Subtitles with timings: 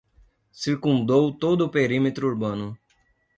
[0.61, 2.75] Circundou todo o perímetro urbano